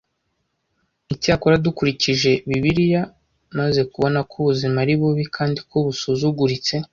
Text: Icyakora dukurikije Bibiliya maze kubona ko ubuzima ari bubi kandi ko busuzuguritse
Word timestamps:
Icyakora 1.13 1.61
dukurikije 1.65 2.31
Bibiliya 2.49 3.01
maze 3.59 3.81
kubona 3.91 4.19
ko 4.29 4.33
ubuzima 4.41 4.77
ari 4.83 4.93
bubi 4.99 5.23
kandi 5.35 5.59
ko 5.69 5.75
busuzuguritse 5.85 6.73